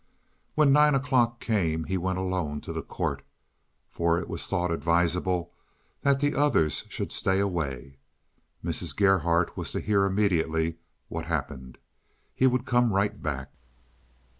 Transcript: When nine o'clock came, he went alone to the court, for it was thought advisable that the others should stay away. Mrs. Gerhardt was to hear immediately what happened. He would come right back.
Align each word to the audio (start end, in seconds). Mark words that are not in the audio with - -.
When 0.55 0.73
nine 0.73 0.95
o'clock 0.95 1.39
came, 1.39 1.83
he 1.83 1.95
went 1.95 2.17
alone 2.17 2.59
to 2.61 2.73
the 2.73 2.81
court, 2.81 3.21
for 3.87 4.17
it 4.19 4.27
was 4.27 4.47
thought 4.47 4.71
advisable 4.71 5.53
that 6.01 6.19
the 6.19 6.33
others 6.33 6.85
should 6.89 7.11
stay 7.11 7.37
away. 7.37 7.99
Mrs. 8.65 8.95
Gerhardt 8.95 9.55
was 9.55 9.73
to 9.73 9.79
hear 9.79 10.05
immediately 10.05 10.77
what 11.07 11.25
happened. 11.25 11.77
He 12.33 12.47
would 12.47 12.65
come 12.65 12.91
right 12.91 13.21
back. 13.21 13.51